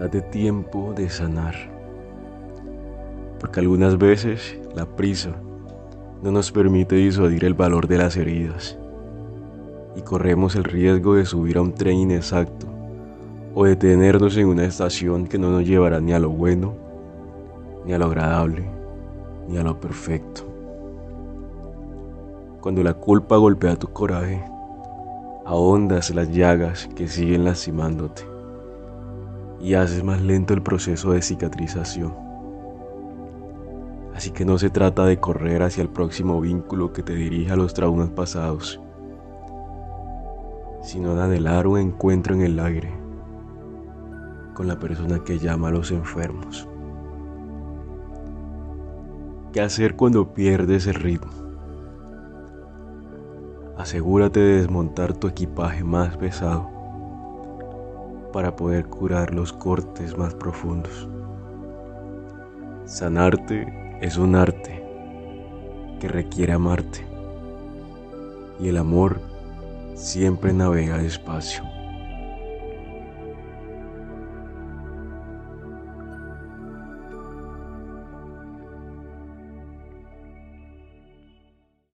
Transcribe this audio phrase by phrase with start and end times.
[0.00, 1.54] Date tiempo de sanar.
[3.38, 5.36] Porque algunas veces la prisa
[6.22, 8.78] no nos permite disuadir el valor de las heridas
[9.94, 12.66] y corremos el riesgo de subir a un tren inexacto
[13.54, 16.72] o detenernos en una estación que no nos llevará ni a lo bueno,
[17.84, 18.64] ni a lo agradable,
[19.50, 20.46] ni a lo perfecto.
[22.62, 24.42] Cuando la culpa golpea tu coraje,
[25.44, 28.29] ahondas las llagas que siguen lastimándote
[29.60, 32.14] y haces más lento el proceso de cicatrización.
[34.14, 37.56] Así que no se trata de correr hacia el próximo vínculo que te dirija a
[37.56, 38.80] los traumas pasados,
[40.82, 42.92] sino de anhelar un encuentro en el aire
[44.54, 46.68] con la persona que llama a los enfermos.
[49.52, 51.32] ¿Qué hacer cuando pierdes el ritmo?
[53.76, 56.79] Asegúrate de desmontar tu equipaje más pesado
[58.32, 61.08] para poder curar los cortes más profundos.
[62.84, 64.84] Sanarte es un arte
[66.00, 67.06] que requiere amarte
[68.58, 69.20] y el amor
[69.94, 71.79] siempre navega despacio.